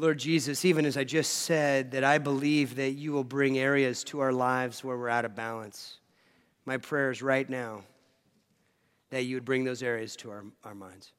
[0.00, 4.04] Lord Jesus, even as I just said, that I believe that you will bring areas
[4.04, 5.98] to our lives where we're out of balance.
[6.64, 7.82] My prayer is right now
[9.10, 11.12] that you would bring those areas to our, our minds.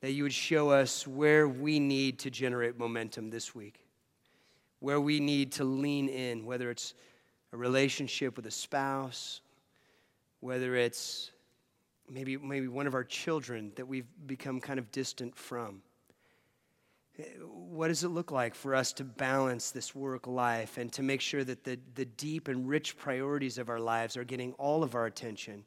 [0.00, 3.80] That you would show us where we need to generate momentum this week,
[4.78, 6.94] where we need to lean in, whether it's
[7.52, 9.40] a relationship with a spouse,
[10.38, 11.32] whether it's
[12.08, 15.82] maybe, maybe one of our children that we've become kind of distant from.
[17.40, 21.20] What does it look like for us to balance this work life and to make
[21.20, 24.94] sure that the, the deep and rich priorities of our lives are getting all of
[24.94, 25.64] our attention?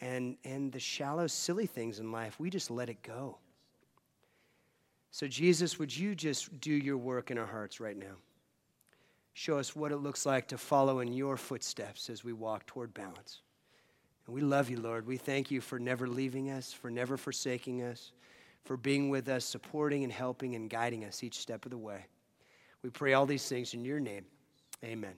[0.00, 3.38] And, and the shallow, silly things in life, we just let it go.
[5.10, 8.16] So, Jesus, would you just do your work in our hearts right now?
[9.32, 12.92] Show us what it looks like to follow in your footsteps as we walk toward
[12.94, 13.40] balance.
[14.26, 15.06] And we love you, Lord.
[15.06, 18.12] We thank you for never leaving us, for never forsaking us,
[18.64, 22.06] for being with us, supporting and helping and guiding us each step of the way.
[22.82, 24.24] We pray all these things in your name.
[24.82, 25.14] Amen.